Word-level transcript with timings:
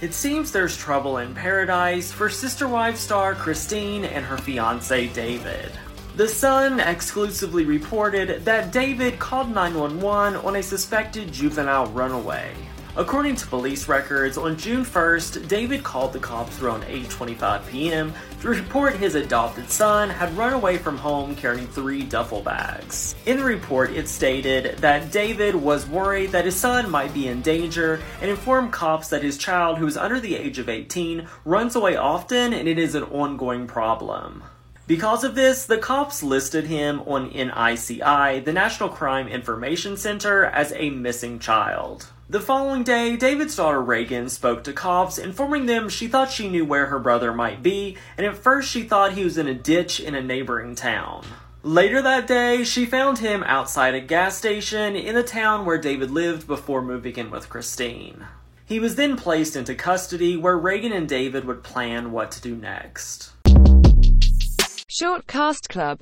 It 0.00 0.14
seems 0.14 0.52
there's 0.52 0.76
trouble 0.76 1.18
in 1.18 1.34
paradise 1.34 2.12
for 2.12 2.30
Sister 2.30 2.68
Wives 2.68 3.00
star 3.00 3.34
Christine 3.34 4.04
and 4.04 4.24
her 4.24 4.38
fiance 4.38 5.08
David. 5.08 5.72
The 6.14 6.28
Sun 6.28 6.78
exclusively 6.78 7.64
reported 7.64 8.44
that 8.44 8.70
David 8.70 9.18
called 9.18 9.52
911 9.52 10.36
on 10.46 10.54
a 10.54 10.62
suspected 10.62 11.32
juvenile 11.32 11.86
runaway. 11.86 12.54
According 12.98 13.36
to 13.36 13.46
police 13.46 13.86
records, 13.86 14.36
on 14.36 14.56
June 14.56 14.84
1st, 14.84 15.46
David 15.46 15.84
called 15.84 16.12
the 16.12 16.18
cops 16.18 16.60
around 16.60 16.82
8:25 16.82 17.64
p.m. 17.68 18.12
to 18.40 18.48
report 18.48 18.96
his 18.96 19.14
adopted 19.14 19.70
son 19.70 20.10
had 20.10 20.36
run 20.36 20.52
away 20.52 20.78
from 20.78 20.98
home 20.98 21.36
carrying 21.36 21.68
three 21.68 22.02
duffel 22.02 22.42
bags. 22.42 23.14
In 23.24 23.36
the 23.36 23.44
report, 23.44 23.92
it 23.92 24.08
stated 24.08 24.78
that 24.78 25.12
David 25.12 25.54
was 25.54 25.86
worried 25.86 26.32
that 26.32 26.44
his 26.44 26.56
son 26.56 26.90
might 26.90 27.14
be 27.14 27.28
in 27.28 27.40
danger 27.40 28.00
and 28.20 28.32
informed 28.32 28.72
cops 28.72 29.06
that 29.10 29.22
his 29.22 29.38
child, 29.38 29.78
who 29.78 29.86
is 29.86 29.96
under 29.96 30.18
the 30.18 30.34
age 30.34 30.58
of 30.58 30.68
18, 30.68 31.28
runs 31.44 31.76
away 31.76 31.94
often 31.94 32.52
and 32.52 32.66
it 32.66 32.80
is 32.80 32.96
an 32.96 33.04
ongoing 33.04 33.68
problem. 33.68 34.42
Because 34.88 35.22
of 35.22 35.36
this, 35.36 35.66
the 35.66 35.78
cops 35.78 36.24
listed 36.24 36.64
him 36.66 37.02
on 37.02 37.30
NCIC, 37.30 38.44
the 38.44 38.52
National 38.52 38.88
Crime 38.88 39.28
Information 39.28 39.96
Center, 39.96 40.46
as 40.46 40.72
a 40.72 40.90
missing 40.90 41.38
child. 41.38 42.08
The 42.30 42.40
following 42.40 42.82
day, 42.82 43.16
David's 43.16 43.56
daughter 43.56 43.80
Reagan 43.80 44.28
spoke 44.28 44.62
to 44.64 44.74
cops, 44.74 45.16
informing 45.16 45.64
them 45.64 45.88
she 45.88 46.08
thought 46.08 46.30
she 46.30 46.50
knew 46.50 46.62
where 46.62 46.84
her 46.88 46.98
brother 46.98 47.32
might 47.32 47.62
be, 47.62 47.96
and 48.18 48.26
at 48.26 48.36
first 48.36 48.70
she 48.70 48.82
thought 48.82 49.14
he 49.14 49.24
was 49.24 49.38
in 49.38 49.48
a 49.48 49.54
ditch 49.54 49.98
in 49.98 50.14
a 50.14 50.20
neighboring 50.20 50.74
town. 50.74 51.24
Later 51.62 52.02
that 52.02 52.26
day, 52.26 52.64
she 52.64 52.84
found 52.84 53.16
him 53.16 53.42
outside 53.44 53.94
a 53.94 54.00
gas 54.00 54.36
station 54.36 54.94
in 54.94 55.14
the 55.14 55.22
town 55.22 55.64
where 55.64 55.78
David 55.78 56.10
lived 56.10 56.46
before 56.46 56.82
moving 56.82 57.16
in 57.16 57.30
with 57.30 57.48
Christine. 57.48 58.26
He 58.66 58.78
was 58.78 58.96
then 58.96 59.16
placed 59.16 59.56
into 59.56 59.74
custody 59.74 60.36
where 60.36 60.58
Reagan 60.58 60.92
and 60.92 61.08
David 61.08 61.46
would 61.46 61.62
plan 61.62 62.12
what 62.12 62.30
to 62.32 62.42
do 62.42 62.54
next. 62.54 63.32
Short 64.90 65.26
Cast 65.26 65.70
Club 65.70 65.96